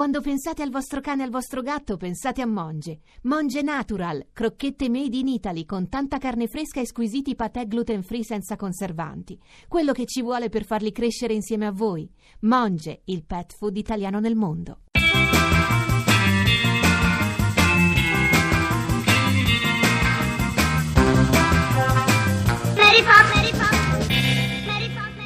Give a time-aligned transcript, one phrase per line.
[0.00, 3.00] Quando pensate al vostro cane e al vostro gatto, pensate a Monge.
[3.24, 8.24] Monge Natural, crocchette made in Italy con tanta carne fresca e squisiti patè gluten free
[8.24, 9.38] senza conservanti.
[9.68, 12.10] Quello che ci vuole per farli crescere insieme a voi.
[12.40, 14.84] Monge, il pet food italiano nel mondo.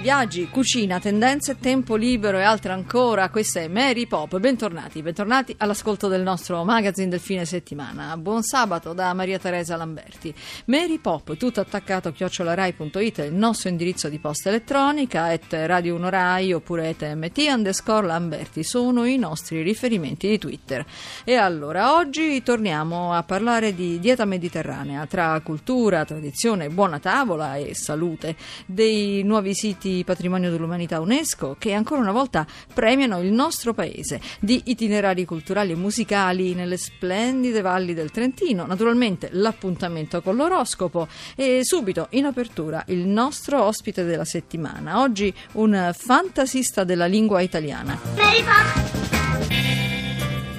[0.05, 3.31] Viaggi, cucina, tendenze, tempo libero e altre ancora.
[3.31, 4.39] Questa è Mary Pop.
[4.39, 8.15] Bentornati, bentornati all'ascolto del nostro magazine del fine settimana.
[8.19, 10.35] Buon sabato da Maria Teresa Lamberti.
[10.67, 16.53] Mary Pop, tutto attaccato chiocciolarai.it, il nostro indirizzo di posta elettronica, et Radio 1 Rai
[16.53, 20.85] oppure et mt underscore Lamberti sono i nostri riferimenti di Twitter.
[21.25, 27.75] E allora, oggi torniamo a parlare di dieta mediterranea, tra cultura, tradizione, buona tavola e
[27.75, 28.37] salute,
[28.67, 34.63] dei nuovi siti Patrimonio dell'Umanità UNESCO che ancora una volta premiano il nostro paese di
[34.65, 42.09] itinerari culturali e musicali nelle splendide valli del Trentino, naturalmente l'appuntamento con l'oroscopo e subito
[42.11, 47.99] in apertura il nostro ospite della settimana, oggi un fantasista della lingua italiana.
[48.17, 49.04] Mary Pop.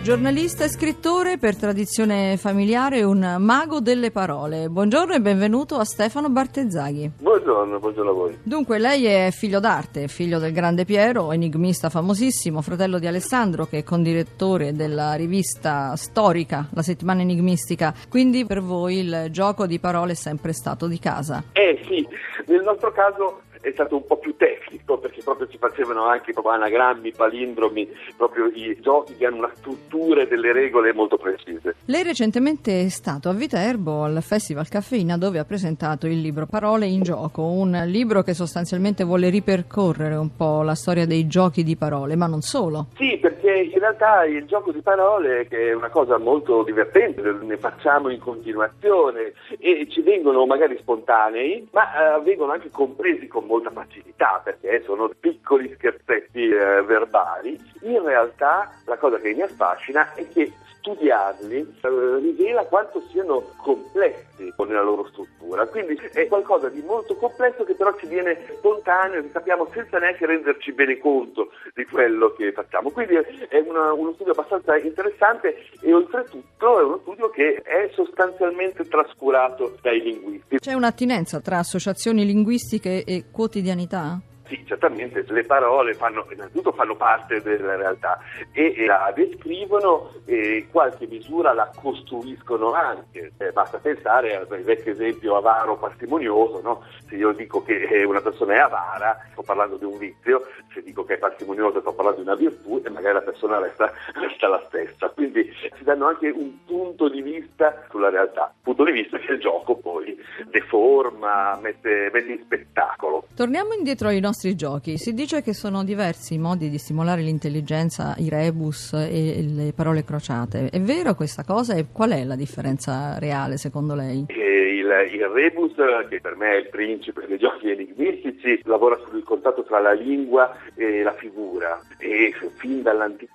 [0.06, 4.70] Giornalista e scrittore per tradizione familiare, un mago delle parole.
[4.70, 7.14] Buongiorno e benvenuto a Stefano Bartezzaghi.
[7.18, 8.38] Buongiorno, buongiorno a voi.
[8.44, 13.80] Dunque, lei è figlio d'arte, figlio del grande Piero, enigmista famosissimo, fratello di Alessandro, che
[13.80, 17.92] è condirettore della rivista storica, la settimana enigmistica.
[18.08, 21.46] Quindi per voi il gioco di parole è sempre stato di casa.
[21.52, 22.08] Eh sì,
[22.46, 26.54] nel nostro caso è stato un po' più tecnico perché proprio si facevano anche proprio
[26.54, 31.76] anagrammi, palindromi, proprio i giochi che hanno una struttura e delle regole molto precise.
[31.86, 36.86] Lei recentemente è stato a Viterbo al Festival Caffeina dove ha presentato il libro Parole
[36.86, 41.76] in gioco, un libro che sostanzialmente vuole ripercorrere un po' la storia dei giochi di
[41.76, 42.88] parole, ma non solo.
[42.96, 47.58] Sì, perché in realtà il gioco di parole che è una cosa molto divertente, ne
[47.58, 53.72] facciamo in continuazione e ci vengono magari spontanei, ma eh, vengono anche compresi con molta
[53.72, 57.60] facilità perché sono piccoli scherzetti eh, verbali.
[57.82, 60.52] In realtà la cosa che mi affascina è che
[60.86, 65.66] studiarli eh, rivela quanto siano complessi nella loro struttura.
[65.66, 70.26] Quindi è qualcosa di molto complesso che però ci viene spontaneo, che capiamo senza neanche
[70.28, 72.92] renderci bene conto di quello che facciamo.
[72.92, 78.88] Quindi è una- uno studio abbastanza interessante e oltretutto è uno studio che è sostanzialmente
[78.88, 80.60] trascurato dai linguisti.
[80.60, 84.20] C'è un'attinenza tra associazioni linguistiche e quotidianità?
[84.48, 88.20] Sì, certamente le parole fanno, innanzitutto fanno parte della realtà
[88.52, 93.32] e, e la descrivono e in qualche misura la costruiscono anche.
[93.38, 96.84] Eh, basta pensare al vecchio esempio avaro parsimonioso, no?
[97.08, 100.84] se io dico che eh, una persona è avara sto parlando di un vizio, se
[100.84, 104.48] dico che è parsimoniosa sto parlando di una virtù e magari la persona resta, resta
[104.48, 105.10] la stessa.
[105.10, 109.40] Quindi si danno anche un punto di vista sulla realtà, punto di vista che il
[109.40, 110.15] gioco poi
[110.50, 113.28] deforma, mette, mette in spettacolo.
[113.36, 114.98] Torniamo indietro ai nostri giochi.
[114.98, 120.04] Si dice che sono diversi i modi di stimolare l'intelligenza, i rebus e le parole
[120.04, 120.70] crociate.
[120.70, 124.26] È vero questa cosa e qual è la differenza reale secondo lei?
[124.30, 125.74] Il, il rebus,
[126.10, 130.56] che per me è il principe dei giochi enigmistici, lavora sul contatto tra la lingua
[130.76, 133.35] e la figura e fin dall'antichità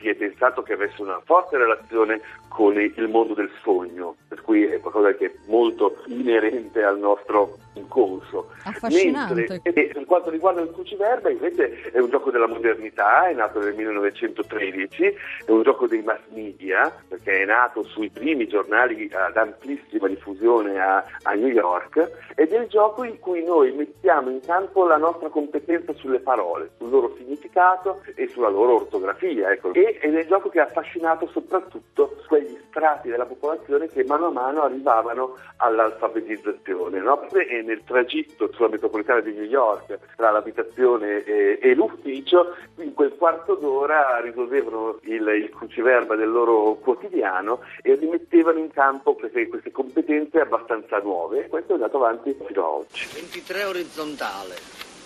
[0.00, 4.64] si è pensato che avesse una forte relazione con il mondo del sogno, per cui
[4.64, 8.50] è qualcosa che è molto inerente al nostro inconscio.
[8.64, 9.34] Affascinante.
[9.34, 13.58] Mentre e per quanto riguarda il cruciverba invece è un gioco della modernità, è nato
[13.60, 15.14] nel 1913,
[15.46, 20.78] è un gioco dei mass media perché è nato sui primi giornali ad amplissima diffusione
[20.80, 24.96] a, a New York ed è il gioco in cui noi mettiamo in campo la
[24.96, 29.43] nostra competenza sulle parole, sul loro significato e sulla loro ortografia.
[29.50, 29.72] Ecco.
[29.72, 34.26] E, ed è il gioco che ha affascinato soprattutto quegli strati della popolazione che mano
[34.26, 37.00] a mano arrivavano all'alfabetizzazione.
[37.00, 37.28] No?
[37.30, 43.14] E nel tragitto sulla metropolitana di New York tra l'abitazione e, e l'ufficio, in quel
[43.16, 49.70] quarto d'ora risolvevano il, il cruciverba del loro quotidiano e rimettevano in campo queste, queste
[49.70, 53.06] competenze abbastanza nuove questo è andato avanti fino a oggi.
[53.12, 54.56] 23 orizzontale,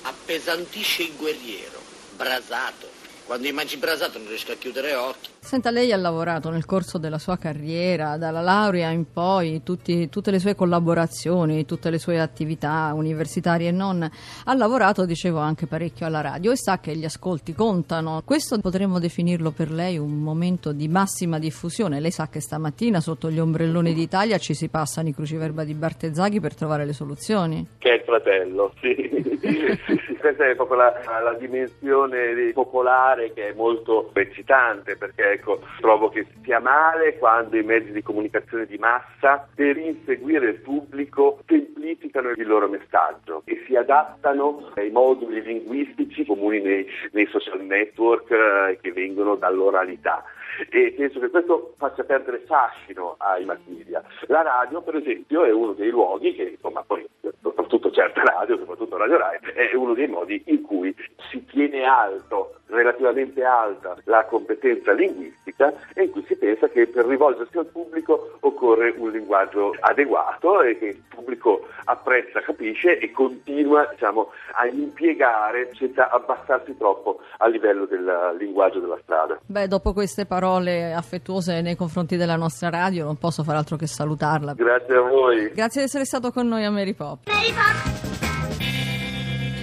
[0.03, 1.79] appesantisce il guerriero,
[2.17, 2.98] brasato.
[3.29, 5.29] Quando gli mangi brasato non riesco a chiudere occhi.
[5.39, 10.31] Senta, lei ha lavorato nel corso della sua carriera, dalla laurea in poi, tutti- tutte
[10.31, 14.03] le sue collaborazioni, tutte le sue attività universitarie e non.
[14.45, 18.23] Ha lavorato, dicevo, anche parecchio alla radio e sa che gli ascolti contano.
[18.25, 22.01] Questo potremmo definirlo per lei un momento di massima diffusione.
[22.01, 26.41] Lei sa che stamattina sotto gli ombrelloni d'Italia ci si passano i cruciverba di Bartezzaghi
[26.41, 27.67] per trovare le soluzioni.
[27.77, 29.19] Che è il fratello, sì,
[30.19, 30.93] Questa è proprio la,
[31.23, 37.57] la dimensione popolare particolare che è molto eccitante perché ecco, trovo che sia male quando
[37.57, 43.63] i mezzi di comunicazione di massa per inseguire il pubblico semplificano il loro messaggio e
[43.67, 50.25] si adattano ai moduli linguistici comuni nei, nei social network eh, che vengono dall'oralità
[50.71, 54.03] e penso che questo faccia perdere fascino ai mass media.
[54.27, 57.07] La radio, per esempio, è uno dei luoghi che, insomma, poi
[57.41, 60.95] soprattutto certe radio, soprattutto Radio Rai, è uno dei modi in cui
[61.31, 67.07] si tiene alto, relativamente alta, la competenza linguistica e in cui si pensa che per
[67.07, 73.89] rivolgersi al pubblico occorre un linguaggio adeguato e che il pubblico apprezza, capisce e continua
[73.91, 79.39] diciamo, a impiegare senza abbassarsi troppo a livello del linguaggio della strada.
[79.45, 83.87] Beh, dopo queste parole affettuose nei confronti della nostra radio non posso fare altro che
[83.87, 84.55] salutarla.
[84.55, 85.51] Grazie a voi.
[85.51, 87.21] Grazie di essere stato con noi a Mary Pop.
[87.27, 88.08] Mary Pop.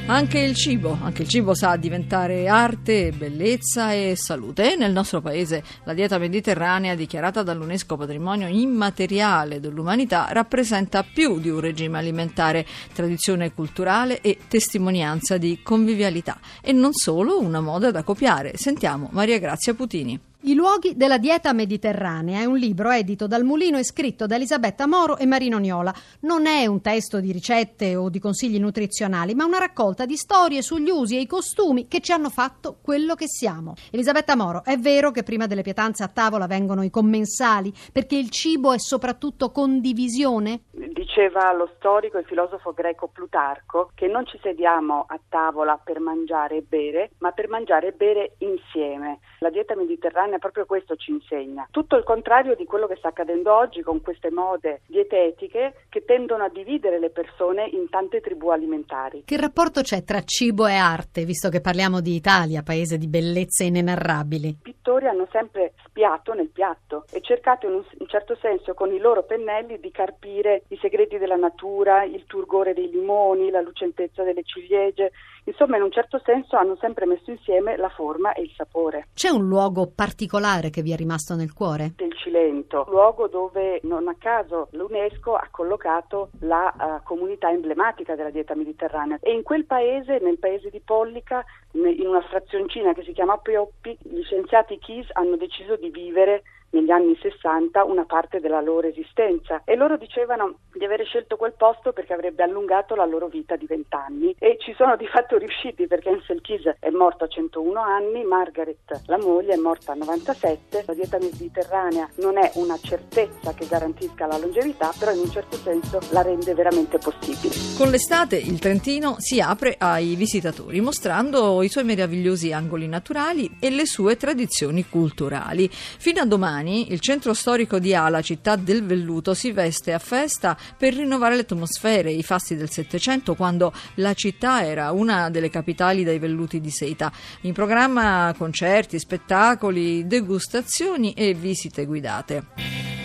[0.08, 4.76] Anche il cibo, anche il cibo sa diventare arte, bellezza e salute.
[4.76, 11.60] Nel nostro paese la dieta mediterranea, dichiarata dall'UNESCO patrimonio immateriale dell'umanità, rappresenta più di un
[11.60, 16.40] regime alimentare, tradizione culturale e testimonianza di convivialità.
[16.62, 18.58] E non solo una moda da copiare.
[18.58, 20.34] Sentiamo Maria Grazia Putini.
[20.48, 24.86] I luoghi della dieta mediterranea è un libro edito dal Mulino e scritto da Elisabetta
[24.86, 25.92] Moro e Marino Niola.
[26.20, 30.62] Non è un testo di ricette o di consigli nutrizionali, ma una raccolta di storie
[30.62, 33.74] sugli usi e i costumi che ci hanno fatto quello che siamo.
[33.90, 38.30] Elisabetta Moro, è vero che prima delle pietanze a tavola vengono i commensali, perché il
[38.30, 40.66] cibo è soprattutto condivisione?
[40.70, 46.58] Diceva lo storico e filosofo greco Plutarco che non ci sediamo a tavola per mangiare
[46.58, 49.20] e bere, ma per mangiare e bere insieme.
[49.40, 51.68] La dieta mediterranea proprio questo ci insegna.
[51.72, 56.44] Tutto il contrario di quello che sta accadendo oggi con queste mode dietetiche che tendono
[56.44, 59.24] a dividere le persone in tante tribù alimentari.
[59.26, 63.64] Che rapporto c'è tra cibo e arte, visto che parliamo di Italia, paese di bellezze
[63.66, 64.48] inenarrabili?
[64.48, 68.92] I pittori hanno sempre spiato nel piatto e cercato in un, in certo senso con
[68.92, 74.24] i loro pennelli di carpire i segreti della natura, il turgore dei limoni, la lucentezza
[74.24, 75.12] delle ciliegie.
[75.46, 79.08] Insomma, in un certo senso hanno sempre messo insieme la forma e il sapore.
[79.14, 80.25] C'è un luogo particolare
[80.70, 81.94] che vi è rimasto nel cuore?
[81.98, 88.30] Il Cilento, luogo dove non a caso l'UNESCO ha collocato la uh, comunità emblematica della
[88.30, 91.44] dieta mediterranea e in quel paese, nel paese di Pollica,
[91.76, 96.44] in una frazioncina che si chiama Pioppi, gli scienziati KIS hanno deciso di vivere
[96.76, 101.54] negli anni 60 una parte della loro esistenza e loro dicevano di avere scelto quel
[101.56, 105.38] posto perché avrebbe allungato la loro vita di 20 anni e ci sono di fatto
[105.38, 109.96] riusciti perché Ansel Keys è morto a 101 anni, Margaret, la moglie, è morta a
[109.96, 110.84] 97.
[110.86, 115.56] La dieta mediterranea non è una certezza che garantisca la longevità, però in un certo
[115.56, 117.54] senso la rende veramente possibile.
[117.78, 123.70] Con l'estate il Trentino si apre ai visitatori mostrando i suoi meravigliosi angoli naturali e
[123.70, 125.70] le sue tradizioni culturali.
[125.72, 130.58] Fino a domani il centro storico di Ala, città del velluto, si veste a festa
[130.78, 136.04] per rinnovare le atmosfere, i fasti del Settecento, quando la città era una delle capitali
[136.04, 137.12] dai velluti di seta.
[137.42, 143.05] In programma concerti, spettacoli, degustazioni e visite guidate.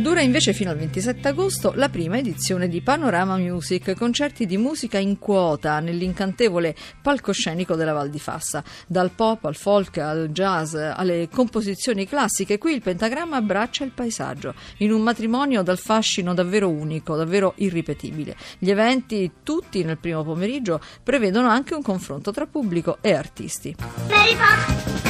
[0.00, 4.96] Dura invece fino al 27 agosto la prima edizione di Panorama Music, concerti di musica
[4.96, 8.64] in quota nell'incantevole palcoscenico della Val di Fassa.
[8.86, 14.54] Dal pop al folk al jazz alle composizioni classiche, qui il pentagramma abbraccia il paesaggio,
[14.78, 18.36] in un matrimonio dal fascino davvero unico, davvero irripetibile.
[18.58, 23.76] Gli eventi, tutti nel primo pomeriggio, prevedono anche un confronto tra pubblico e artisti.
[24.08, 25.09] Mary Pop.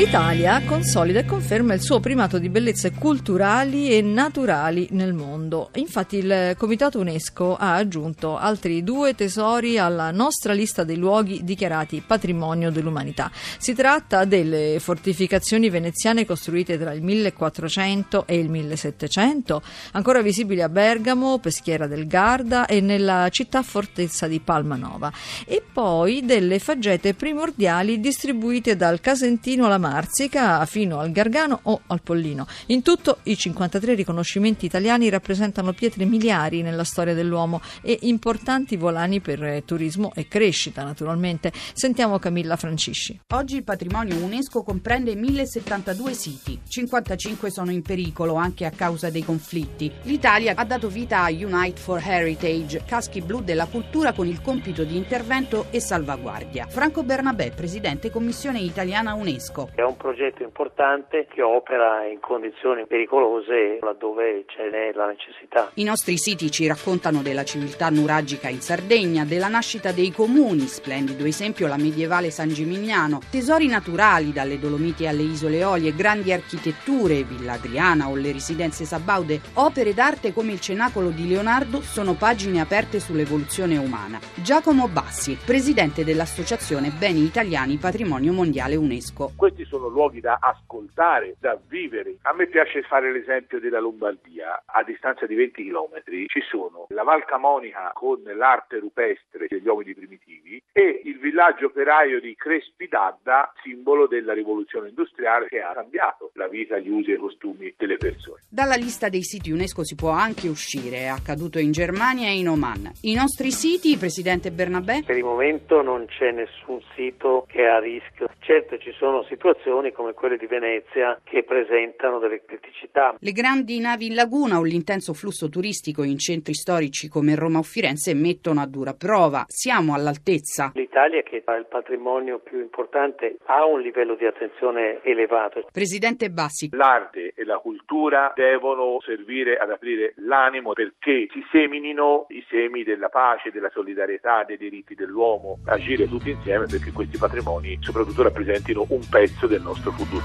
[0.00, 5.68] L'Italia consolida e conferma il suo primato di bellezze culturali e naturali nel mondo.
[5.74, 12.02] Infatti il Comitato UNESCO ha aggiunto altri due tesori alla nostra lista dei luoghi dichiarati
[12.06, 13.30] patrimonio dell'umanità.
[13.58, 20.70] Si tratta delle fortificazioni veneziane costruite tra il 1400 e il 1700, ancora visibili a
[20.70, 25.12] Bergamo, Peschiera del Garda e nella città fortezza di Palmanova,
[25.44, 32.02] e poi delle faggete primordiali distribuite dal Casentino alla Marsica fino al Gargano o al
[32.02, 32.46] Pollino.
[32.66, 39.20] In tutto i 53 riconoscimenti italiani rappresentano pietre miliari nella storia dell'uomo e importanti volani
[39.20, 41.52] per turismo e crescita naturalmente.
[41.72, 43.18] Sentiamo Camilla Francisci.
[43.28, 49.24] Oggi il patrimonio UNESCO comprende 1072 siti, 55 sono in pericolo anche a causa dei
[49.24, 49.90] conflitti.
[50.02, 54.84] L'Italia ha dato vita a Unite for Heritage, caschi blu della cultura con il compito
[54.84, 56.66] di intervento e salvaguardia.
[56.68, 59.70] Franco Bernabé, presidente Commissione Italiana UNESCO UNESCO.
[59.74, 65.70] È un progetto importante che opera in condizioni pericolose laddove ce n'è la necessità.
[65.74, 71.24] I nostri siti ci raccontano della civiltà nuragica in Sardegna, della nascita dei comuni, splendido
[71.24, 77.52] esempio la medievale San Gimignano, tesori naturali dalle Dolomiti alle Isole Eolie, grandi architetture, Villa
[77.52, 83.00] Adriana o le residenze Sabaude, opere d'arte come il Cenacolo di Leonardo sono pagine aperte
[83.00, 84.18] sull'evoluzione umana.
[84.34, 89.09] Giacomo Bassi, presidente dell'Associazione Beni Italiani Patrimonio Mondiale UNESCO.
[89.36, 92.16] Questi sono luoghi da ascoltare, da vivere.
[92.22, 94.62] A me piace fare l'esempio della Lombardia.
[94.66, 99.94] A distanza di 20 km ci sono la Val Camonica con l'arte rupestre degli uomini
[99.94, 106.30] primitivi e il villaggio operaio di Crespi d'Adda, simbolo della rivoluzione industriale che ha cambiato
[106.34, 108.40] la vita, gli usi e i costumi delle persone.
[108.48, 112.48] Dalla lista dei siti UNESCO si può anche uscire, è accaduto in Germania e in
[112.48, 112.90] Oman.
[113.02, 115.02] I nostri siti, Presidente Bernabé?
[115.04, 118.28] Per il momento non c'è nessun sito che è a rischio.
[118.38, 123.14] Certo ci sono situazioni come quelle di Venezia che presentano delle criticità.
[123.18, 127.62] Le grandi navi in laguna o l'intenso flusso turistico in centri storici come Roma o
[127.62, 129.44] Firenze mettono a dura prova.
[129.46, 130.72] Siamo all'altezza.
[130.74, 135.66] L'Italia, che ha il patrimonio più importante, ha un livello di attenzione elevato.
[135.72, 136.68] Presidente Bassi.
[136.72, 143.08] L'arte e la cultura devono servire ad aprire l'animo perché si seminino i semi della
[143.08, 149.08] pace, della solidarietà, dei diritti dell'uomo, agire tutti insieme perché questi patrimoni soprattutto rappresentino un
[149.08, 150.24] pezzo del nostro futuro.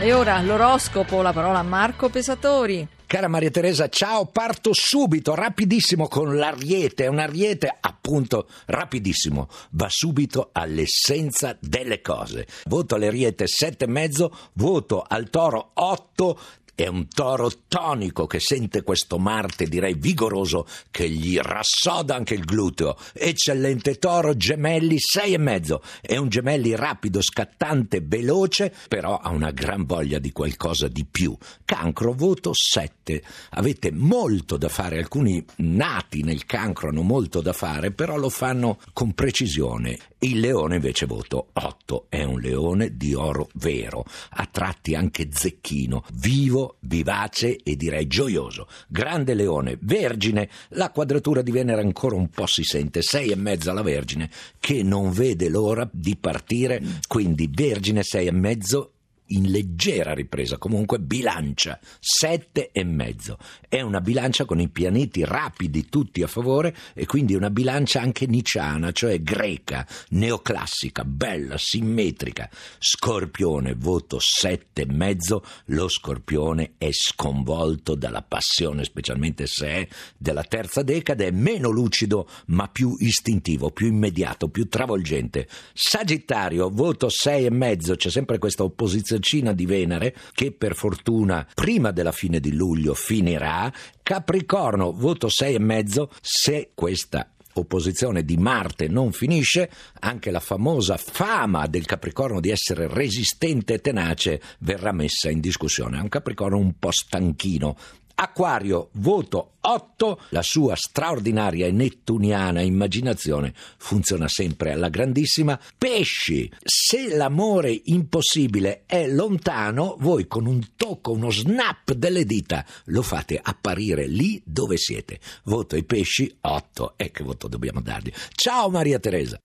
[0.00, 2.86] E ora l'oroscopo, la parola a Marco Pesatori.
[3.06, 9.86] Cara Maria Teresa, ciao, parto subito, rapidissimo con l'ariete, è un ariete appunto rapidissimo, va
[9.88, 12.46] subito all'essenza delle cose.
[12.64, 16.38] Voto all'ariete sette e mezzo, voto al toro 8,
[16.74, 22.44] è un toro tonico che sente questo Marte, direi vigoroso, che gli rassoda anche il
[22.44, 22.96] gluteo.
[23.12, 25.82] Eccellente toro, gemelli sei e mezzo.
[26.00, 31.36] È un gemelli rapido, scattante, veloce, però ha una gran voglia di qualcosa di più.
[31.64, 33.22] Cancro, voto 7.
[33.50, 38.78] Avete molto da fare, alcuni nati nel cancro hanno molto da fare, però lo fanno
[38.92, 39.98] con precisione.
[40.18, 42.06] Il leone invece voto 8.
[42.08, 48.68] È un leone di oro vero, a tratti anche zecchino, vivo vivace e direi gioioso.
[48.88, 53.70] Grande leone, vergine, la quadratura di Venere ancora un po' si sente, sei e mezzo
[53.70, 58.93] alla vergine, che non vede l'ora di partire, quindi vergine sei e mezzo
[59.28, 63.38] in leggera ripresa, comunque bilancia, sette e mezzo.
[63.68, 68.26] È una bilancia con i pianeti rapidi tutti a favore e quindi una bilancia anche
[68.26, 72.50] niciana, cioè greca, neoclassica, bella, simmetrica.
[72.78, 79.88] Scorpione, voto sette e mezzo, lo scorpione è sconvolto dalla passione, specialmente se è
[80.18, 85.48] della terza decade, è meno lucido ma più istintivo, più immediato, più travolgente.
[85.72, 91.46] Sagittario, voto sei e mezzo, c'è sempre questa opposizione Cina di Venere, che per fortuna
[91.54, 93.72] prima della fine di luglio finirà.
[94.02, 96.08] Capricorno, voto 6,5.
[96.20, 102.88] Se questa opposizione di Marte non finisce, anche la famosa fama del Capricorno di essere
[102.88, 105.98] resistente e tenace verrà messa in discussione.
[105.98, 107.76] È un Capricorno un po' stanchino,
[108.16, 115.58] Acquario, voto 8, la sua straordinaria e nettuniana immaginazione funziona sempre alla grandissima.
[115.76, 123.02] Pesci, se l'amore impossibile è lontano, voi con un tocco, uno snap delle dita lo
[123.02, 125.18] fate apparire lì dove siete.
[125.44, 128.12] Voto ai pesci 8, e che voto dobbiamo dargli?
[128.34, 129.40] Ciao Maria Teresa.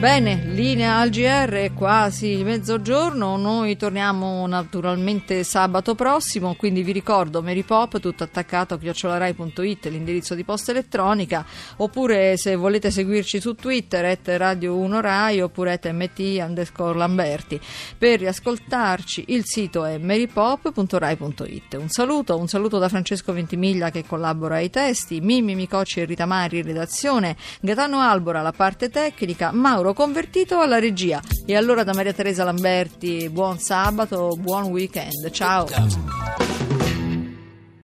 [0.00, 8.00] Bene, linea al GR quasi mezzogiorno, noi torniamo naturalmente sabato prossimo, quindi vi ricordo Pop,
[8.00, 11.44] tutto attaccato a chiocciolarai.it, l'indirizzo di posta elettronica,
[11.76, 17.60] oppure se volete seguirci su Twitter, at Radio 1 Rai, oppure at MT underscore Lamberti.
[17.98, 21.74] Per riascoltarci il sito è marypop.rai.it.
[21.74, 26.24] Un saluto, un saluto da Francesco Ventimiglia che collabora ai testi, Mimmi Micocci e Rita
[26.24, 31.20] Mari redazione, Gaetano Albora la parte tecnica, Mauro convertito alla regia.
[31.46, 35.30] E allora da Maria Teresa Lamberti, buon sabato, buon weekend.
[35.30, 36.59] Ciao.